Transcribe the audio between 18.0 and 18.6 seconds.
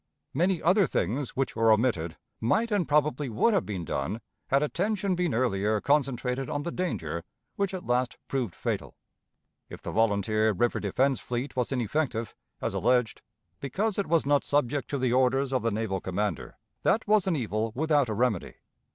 a remedy.